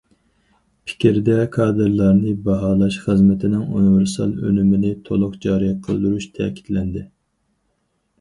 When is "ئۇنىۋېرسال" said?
3.75-4.31